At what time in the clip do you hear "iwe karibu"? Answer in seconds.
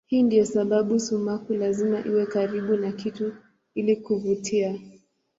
2.05-2.77